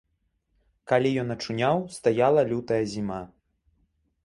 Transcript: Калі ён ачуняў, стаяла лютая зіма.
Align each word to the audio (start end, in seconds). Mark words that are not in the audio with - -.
Калі 0.91 1.11
ён 1.25 1.33
ачуняў, 1.35 1.77
стаяла 1.97 2.41
лютая 2.55 2.83
зіма. 2.97 3.21